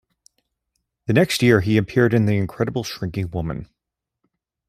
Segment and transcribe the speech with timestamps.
[1.05, 3.69] The next year, he appeared in "The Incredible Shrinking Woman".